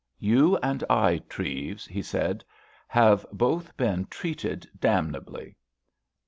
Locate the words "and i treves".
0.63-1.85